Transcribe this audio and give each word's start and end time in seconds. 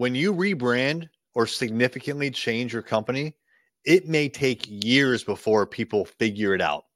when 0.00 0.14
you 0.14 0.32
rebrand 0.32 1.10
or 1.34 1.46
significantly 1.46 2.30
change 2.30 2.72
your 2.72 2.80
company, 2.80 3.34
it 3.84 4.08
may 4.08 4.30
take 4.30 4.64
years 4.66 5.22
before 5.22 5.66
people 5.66 6.06
figure 6.06 6.54
it 6.54 6.62
out. 6.62 6.86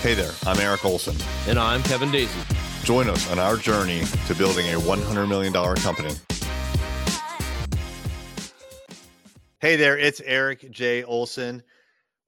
Hey 0.00 0.14
there, 0.14 0.30
I'm 0.46 0.58
Eric 0.58 0.82
Olson. 0.86 1.14
And 1.46 1.58
I'm 1.58 1.82
Kevin 1.82 2.10
Daisy. 2.10 2.40
Join 2.84 3.10
us 3.10 3.30
on 3.30 3.38
our 3.38 3.58
journey 3.58 4.02
to 4.28 4.34
building 4.34 4.64
a 4.68 4.78
$100 4.78 5.28
million 5.28 5.52
company. 5.52 6.14
Hey 9.60 9.76
there, 9.76 9.98
it's 9.98 10.22
Eric 10.24 10.70
J. 10.70 11.04
Olson. 11.04 11.62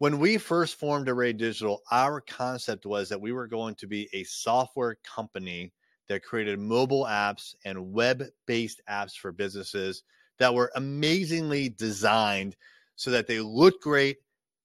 When 0.00 0.18
we 0.18 0.36
first 0.36 0.74
formed 0.74 1.08
Array 1.08 1.32
Digital, 1.32 1.80
our 1.90 2.20
concept 2.20 2.84
was 2.84 3.08
that 3.08 3.18
we 3.18 3.32
were 3.32 3.46
going 3.46 3.74
to 3.76 3.86
be 3.86 4.06
a 4.12 4.22
software 4.24 4.98
company 5.02 5.72
that 6.08 6.24
created 6.24 6.58
mobile 6.58 7.04
apps 7.04 7.54
and 7.64 7.92
web 7.92 8.24
based 8.46 8.80
apps 8.88 9.16
for 9.16 9.32
businesses 9.32 10.02
that 10.38 10.54
were 10.54 10.70
amazingly 10.74 11.68
designed 11.68 12.56
so 12.96 13.10
that 13.10 13.26
they 13.26 13.40
looked 13.40 13.82
great 13.82 14.18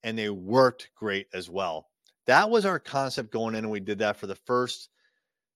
and 0.04 0.18
they 0.18 0.30
worked 0.30 0.90
great 0.96 1.28
as 1.34 1.50
well. 1.50 1.88
That 2.26 2.50
was 2.50 2.66
our 2.66 2.80
concept 2.80 3.32
going 3.32 3.56
in, 3.56 3.66
and 3.66 3.72
we 3.72 3.80
did 3.80 4.00
that 4.00 4.18
for 4.18 4.28
the 4.28 4.36
first 4.36 4.90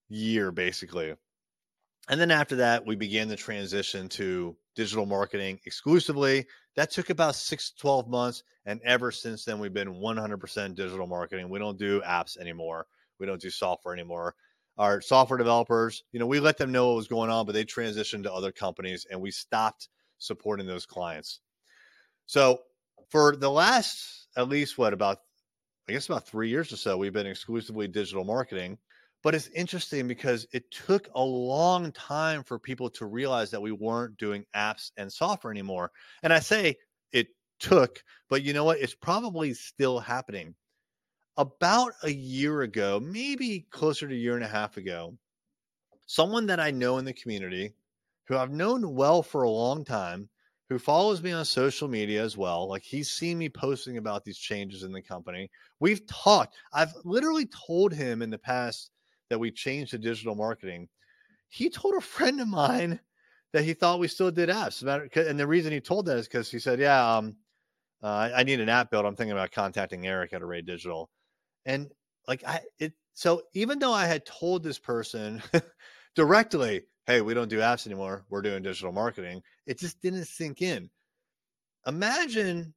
year 0.09 0.51
basically. 0.51 1.15
And 2.09 2.19
then 2.19 2.31
after 2.31 2.57
that, 2.57 2.85
we 2.85 2.95
began 2.95 3.27
the 3.27 3.35
transition 3.35 4.07
to 4.09 4.55
digital 4.75 5.05
marketing 5.05 5.59
exclusively. 5.65 6.45
That 6.75 6.91
took 6.91 7.09
about 7.09 7.35
six 7.35 7.71
to 7.71 7.77
12 7.77 8.07
months. 8.07 8.43
And 8.65 8.79
ever 8.83 9.11
since 9.11 9.43
then, 9.43 9.59
we've 9.59 9.73
been 9.73 9.95
100% 9.95 10.75
digital 10.75 11.07
marketing. 11.07 11.49
We 11.49 11.59
don't 11.59 11.77
do 11.77 12.01
apps 12.01 12.37
anymore, 12.37 12.87
we 13.19 13.25
don't 13.25 13.41
do 13.41 13.49
software 13.49 13.93
anymore. 13.93 14.35
Our 14.77 15.01
software 15.01 15.37
developers, 15.37 16.03
you 16.11 16.19
know, 16.19 16.27
we 16.27 16.39
let 16.39 16.57
them 16.57 16.71
know 16.71 16.87
what 16.89 16.97
was 16.97 17.07
going 17.07 17.29
on, 17.29 17.45
but 17.45 17.53
they 17.53 17.65
transitioned 17.65 18.23
to 18.23 18.33
other 18.33 18.51
companies 18.51 19.07
and 19.09 19.19
we 19.19 19.31
stopped 19.31 19.89
supporting 20.19 20.67
those 20.67 20.85
clients. 20.85 21.39
So 22.27 22.59
for 23.09 23.35
the 23.35 23.49
last, 23.49 24.27
at 24.37 24.49
least 24.49 24.77
what, 24.77 24.93
about, 24.93 25.19
I 25.89 25.93
guess 25.93 26.07
about 26.07 26.27
three 26.27 26.49
years 26.49 26.71
or 26.71 26.77
so, 26.77 26.97
we've 26.97 27.13
been 27.13 27.25
exclusively 27.25 27.87
digital 27.87 28.23
marketing. 28.23 28.77
But 29.23 29.33
it's 29.33 29.47
interesting 29.47 30.07
because 30.07 30.45
it 30.53 30.69
took 30.69 31.09
a 31.15 31.23
long 31.23 31.91
time 31.91 32.43
for 32.43 32.59
people 32.59 32.89
to 32.91 33.07
realize 33.07 33.49
that 33.51 33.61
we 33.61 33.71
weren't 33.71 34.15
doing 34.17 34.45
apps 34.55 34.91
and 34.95 35.11
software 35.11 35.51
anymore. 35.51 35.91
And 36.21 36.31
I 36.31 36.39
say 36.39 36.75
it 37.11 37.27
took, 37.59 38.03
but 38.29 38.43
you 38.43 38.53
know 38.53 38.63
what? 38.63 38.79
It's 38.79 38.93
probably 38.93 39.53
still 39.55 39.99
happening. 39.99 40.53
About 41.37 41.93
a 42.03 42.09
year 42.11 42.63
ago, 42.63 42.99
maybe 42.99 43.67
closer 43.69 44.07
to 44.07 44.13
a 44.13 44.17
year 44.17 44.35
and 44.35 44.43
a 44.43 44.47
half 44.47 44.77
ago, 44.77 45.17
someone 46.07 46.47
that 46.47 46.59
I 46.59 46.71
know 46.71 46.97
in 46.97 47.05
the 47.05 47.13
community 47.13 47.73
who 48.25 48.37
I've 48.37 48.51
known 48.51 48.95
well 48.95 49.21
for 49.23 49.43
a 49.43 49.49
long 49.49 49.85
time, 49.85 50.29
who 50.69 50.79
follows 50.79 51.21
me 51.21 51.31
on 51.31 51.45
social 51.45 51.87
media 51.87 52.23
as 52.23 52.35
well. 52.37 52.67
Like 52.67 52.83
he's 52.83 53.09
seen 53.09 53.37
me 53.37 53.49
posting 53.49 53.97
about 53.97 54.25
these 54.25 54.37
changes 54.37 54.83
in 54.83 54.91
the 54.91 55.01
company. 55.01 55.49
We've 55.79 56.05
talked. 56.07 56.55
I've 56.73 56.93
literally 57.05 57.45
told 57.47 57.93
him 57.93 58.21
in 58.21 58.29
the 58.29 58.37
past 58.37 58.91
that 59.29 59.39
we 59.39 59.51
changed 59.51 59.91
to 59.91 59.97
digital 59.97 60.35
marketing, 60.35 60.89
he 61.49 61.69
told 61.69 61.95
a 61.95 62.01
friend 62.15 62.41
of 62.41 62.47
mine 62.47 62.99
that 63.53 63.63
he 63.63 63.73
thought 63.73 63.99
we 63.99 64.07
still 64.07 64.31
did 64.31 64.49
apps. 64.49 64.81
And 65.15 65.39
the 65.39 65.47
reason 65.47 65.71
he 65.71 65.79
told 65.79 66.05
that 66.07 66.17
is 66.17 66.27
because 66.27 66.51
he 66.51 66.59
said, 66.59 66.79
"Yeah, 66.79 67.17
um, 67.17 67.35
uh, 68.03 68.31
I 68.35 68.43
need 68.43 68.59
an 68.59 68.69
app 68.69 68.91
build. 68.91 69.05
I'm 69.05 69.15
thinking 69.15 69.33
about 69.33 69.51
contacting 69.51 70.07
Eric 70.07 70.33
at 70.33 70.41
Array 70.41 70.61
Digital." 70.61 71.09
And 71.67 71.91
like 72.27 72.43
I, 72.45 72.61
it. 72.79 72.95
So 73.15 73.43
even 73.53 73.79
though 73.79 73.93
I 73.93 74.07
had 74.07 74.25
told 74.25 74.63
this 74.63 74.79
person 74.79 75.43
directly, 76.15 76.85
"Hey, 77.07 77.21
we 77.21 77.35
don't 77.35 77.49
do 77.49 77.59
apps 77.59 77.87
anymore. 77.87 78.25
We're 78.29 78.43
doing 78.43 78.63
digital 78.63 78.93
marketing," 78.93 79.43
it 79.67 79.79
just 79.79 80.01
didn't 80.01 80.25
sink 80.25 80.63
in. 80.63 80.91
Imagine 81.87 82.73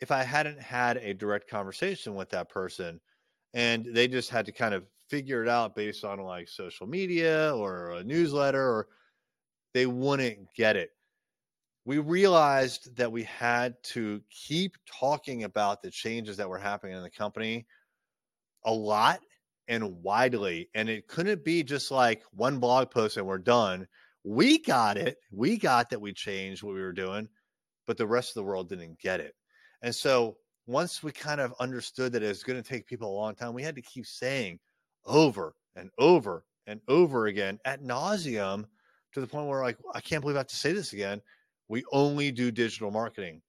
if 0.00 0.10
I 0.12 0.22
hadn't 0.24 0.60
had 0.60 0.98
a 0.98 1.14
direct 1.14 1.48
conversation 1.48 2.14
with 2.16 2.30
that 2.30 2.50
person, 2.50 3.00
and 3.54 3.86
they 3.86 4.08
just 4.08 4.30
had 4.30 4.46
to 4.46 4.52
kind 4.52 4.74
of 4.74 4.86
figure 5.10 5.42
it 5.42 5.48
out 5.50 5.76
based 5.76 6.04
on 6.04 6.20
like 6.20 6.48
social 6.48 6.86
media 6.88 7.54
or 7.56 7.92
a 7.92 8.04
newsletter 8.04 8.62
or 8.62 8.88
they 9.74 9.86
wouldn't 9.86 10.48
get 10.56 10.76
it. 10.76 10.90
We 11.84 11.98
realized 11.98 12.96
that 12.96 13.10
we 13.12 13.24
had 13.24 13.82
to 13.84 14.22
keep 14.30 14.76
talking 14.86 15.44
about 15.44 15.82
the 15.82 15.90
changes 15.90 16.36
that 16.36 16.48
were 16.48 16.58
happening 16.58 16.96
in 16.96 17.02
the 17.02 17.10
company 17.10 17.66
a 18.64 18.72
lot 18.72 19.20
and 19.68 20.02
widely. 20.02 20.68
And 20.74 20.88
it 20.88 21.08
couldn't 21.08 21.44
be 21.44 21.62
just 21.62 21.90
like 21.90 22.22
one 22.32 22.58
blog 22.58 22.90
post 22.90 23.16
and 23.16 23.26
we're 23.26 23.38
done. 23.38 23.86
We 24.24 24.58
got 24.58 24.96
it. 24.96 25.16
We 25.32 25.56
got 25.56 25.90
that 25.90 26.00
we 26.00 26.12
changed 26.12 26.62
what 26.62 26.74
we 26.74 26.82
were 26.82 26.92
doing, 26.92 27.28
but 27.86 27.96
the 27.96 28.06
rest 28.06 28.30
of 28.30 28.34
the 28.34 28.44
world 28.44 28.68
didn't 28.68 28.98
get 28.98 29.20
it. 29.20 29.34
And 29.82 29.94
so 29.94 30.36
once 30.66 31.02
we 31.02 31.12
kind 31.12 31.40
of 31.40 31.54
understood 31.58 32.12
that 32.12 32.22
it 32.22 32.28
was 32.28 32.42
going 32.42 32.62
to 32.62 32.68
take 32.68 32.86
people 32.86 33.10
a 33.10 33.18
long 33.18 33.34
time, 33.34 33.54
we 33.54 33.62
had 33.62 33.76
to 33.76 33.82
keep 33.82 34.06
saying, 34.06 34.58
over 35.06 35.54
and 35.76 35.90
over 35.98 36.44
and 36.66 36.80
over 36.88 37.26
again 37.26 37.58
at 37.64 37.82
nauseum 37.82 38.64
to 39.12 39.20
the 39.20 39.26
point 39.26 39.48
where 39.48 39.62
like 39.62 39.78
I 39.94 40.00
can't 40.00 40.20
believe 40.20 40.36
I 40.36 40.40
have 40.40 40.46
to 40.48 40.56
say 40.56 40.72
this 40.72 40.92
again. 40.92 41.20
We 41.68 41.84
only 41.92 42.30
do 42.30 42.50
digital 42.50 42.90
marketing. 42.90 43.42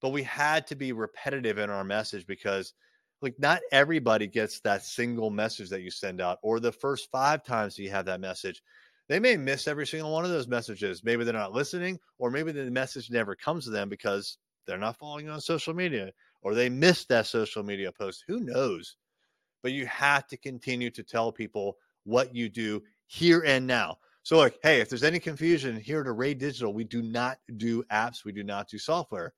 But 0.00 0.10
we 0.10 0.22
had 0.22 0.66
to 0.68 0.76
be 0.76 0.92
repetitive 0.92 1.58
in 1.58 1.70
our 1.70 1.84
message 1.84 2.26
because 2.26 2.74
like 3.22 3.34
not 3.38 3.60
everybody 3.72 4.26
gets 4.26 4.60
that 4.60 4.84
single 4.84 5.30
message 5.30 5.70
that 5.70 5.82
you 5.82 5.90
send 5.90 6.20
out 6.20 6.38
or 6.42 6.60
the 6.60 6.72
first 6.72 7.10
5 7.10 7.44
times 7.44 7.78
you 7.78 7.90
have 7.90 8.06
that 8.06 8.20
message. 8.20 8.62
They 9.08 9.20
may 9.20 9.36
miss 9.36 9.68
every 9.68 9.86
single 9.86 10.12
one 10.12 10.24
of 10.24 10.30
those 10.30 10.48
messages. 10.48 11.04
Maybe 11.04 11.24
they're 11.24 11.34
not 11.34 11.52
listening 11.52 11.98
or 12.18 12.30
maybe 12.30 12.52
the 12.52 12.70
message 12.70 13.10
never 13.10 13.34
comes 13.34 13.64
to 13.64 13.70
them 13.70 13.88
because 13.88 14.38
they're 14.66 14.78
not 14.78 14.98
following 14.98 15.28
on 15.28 15.40
social 15.40 15.74
media 15.74 16.10
or 16.42 16.54
they 16.54 16.68
missed 16.68 17.08
that 17.08 17.26
social 17.26 17.62
media 17.62 17.92
post. 17.92 18.24
Who 18.26 18.40
knows? 18.40 18.96
but 19.64 19.72
you 19.72 19.86
have 19.86 20.28
to 20.28 20.36
continue 20.36 20.90
to 20.90 21.02
tell 21.02 21.32
people 21.32 21.78
what 22.04 22.36
you 22.36 22.50
do 22.50 22.82
here 23.06 23.42
and 23.46 23.66
now. 23.66 23.96
So, 24.22 24.36
like, 24.36 24.58
hey, 24.62 24.80
if 24.80 24.90
there's 24.90 25.02
any 25.02 25.18
confusion 25.18 25.80
here 25.80 26.02
at 26.02 26.06
Array 26.06 26.34
Digital, 26.34 26.74
we 26.74 26.84
do 26.84 27.00
not 27.00 27.38
do 27.56 27.82
apps, 27.84 28.26
we 28.26 28.32
do 28.32 28.44
not 28.44 28.68
do 28.68 28.78
software. 28.78 29.32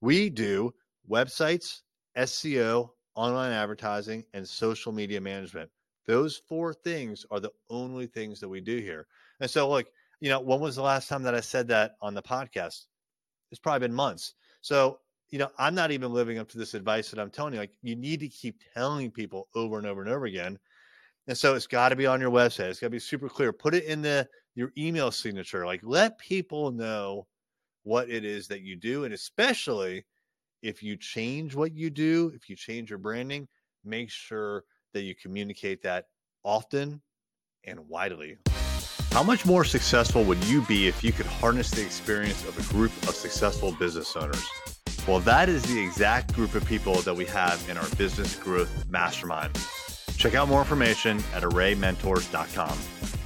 We 0.00 0.28
do 0.28 0.74
websites, 1.08 1.82
SEO, 2.18 2.90
online 3.14 3.52
advertising, 3.52 4.24
and 4.34 4.48
social 4.48 4.92
media 4.92 5.20
management. 5.20 5.70
Those 6.06 6.36
four 6.36 6.74
things 6.74 7.24
are 7.30 7.40
the 7.40 7.52
only 7.68 8.06
things 8.06 8.40
that 8.40 8.48
we 8.48 8.60
do 8.60 8.78
here. 8.78 9.06
And 9.40 9.50
so, 9.50 9.68
like, 9.68 9.88
you 10.20 10.28
know, 10.28 10.40
when 10.40 10.60
was 10.60 10.76
the 10.76 10.82
last 10.82 11.08
time 11.08 11.22
that 11.22 11.34
I 11.34 11.40
said 11.40 11.68
that 11.68 11.96
on 12.00 12.14
the 12.14 12.22
podcast? 12.22 12.86
It's 13.50 13.60
probably 13.60 13.86
been 13.86 13.94
months. 13.94 14.34
So 14.60 15.00
you 15.30 15.38
know, 15.38 15.48
I'm 15.58 15.74
not 15.74 15.92
even 15.92 16.12
living 16.12 16.38
up 16.38 16.48
to 16.50 16.58
this 16.58 16.74
advice 16.74 17.10
that 17.10 17.20
I'm 17.20 17.30
telling 17.30 17.54
you. 17.54 17.60
Like, 17.60 17.72
you 17.82 17.94
need 17.94 18.20
to 18.20 18.28
keep 18.28 18.60
telling 18.74 19.10
people 19.10 19.48
over 19.54 19.78
and 19.78 19.86
over 19.86 20.02
and 20.02 20.10
over 20.10 20.26
again. 20.26 20.58
And 21.28 21.38
so 21.38 21.54
it's 21.54 21.66
got 21.66 21.90
to 21.90 21.96
be 21.96 22.06
on 22.06 22.20
your 22.20 22.30
website. 22.30 22.70
It's 22.70 22.80
got 22.80 22.88
to 22.88 22.90
be 22.90 22.98
super 22.98 23.28
clear. 23.28 23.52
Put 23.52 23.74
it 23.74 23.84
in 23.84 24.02
the 24.02 24.28
your 24.56 24.72
email 24.76 25.12
signature. 25.12 25.64
Like, 25.64 25.80
let 25.84 26.18
people 26.18 26.72
know 26.72 27.26
what 27.84 28.10
it 28.10 28.24
is 28.24 28.48
that 28.48 28.62
you 28.62 28.76
do, 28.76 29.04
and 29.04 29.14
especially 29.14 30.04
if 30.62 30.82
you 30.82 30.96
change 30.96 31.54
what 31.54 31.74
you 31.74 31.90
do, 31.90 32.32
if 32.34 32.48
you 32.48 32.56
change 32.56 32.90
your 32.90 32.98
branding, 32.98 33.48
make 33.84 34.10
sure 34.10 34.64
that 34.92 35.02
you 35.02 35.14
communicate 35.14 35.82
that 35.82 36.06
often 36.44 37.00
and 37.64 37.80
widely. 37.88 38.36
How 39.12 39.22
much 39.22 39.44
more 39.44 39.64
successful 39.64 40.22
would 40.24 40.42
you 40.44 40.62
be 40.62 40.86
if 40.86 41.02
you 41.02 41.12
could 41.12 41.26
harness 41.26 41.70
the 41.70 41.82
experience 41.82 42.46
of 42.46 42.58
a 42.58 42.72
group 42.72 42.92
of 43.08 43.14
successful 43.14 43.72
business 43.72 44.14
owners? 44.16 44.46
Well, 45.08 45.20
that 45.20 45.48
is 45.48 45.62
the 45.62 45.82
exact 45.82 46.34
group 46.34 46.54
of 46.54 46.64
people 46.64 46.96
that 47.02 47.14
we 47.14 47.24
have 47.26 47.66
in 47.68 47.76
our 47.76 47.88
business 47.96 48.36
growth 48.36 48.88
mastermind. 48.88 49.58
Check 50.16 50.34
out 50.34 50.48
more 50.48 50.60
information 50.60 51.18
at 51.34 51.42
arraymentors.com. 51.42 53.19